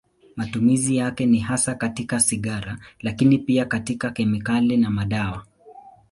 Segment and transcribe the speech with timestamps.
[0.35, 5.45] Matumizi yake ni hasa katika sigara, lakini pia katika kemikali na madawa.